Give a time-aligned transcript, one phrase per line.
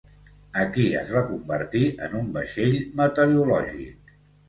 [0.61, 4.15] Aquí es va convertir en un vaixell meteorològic.